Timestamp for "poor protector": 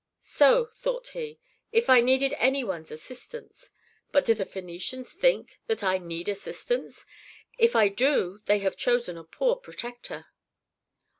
9.23-10.25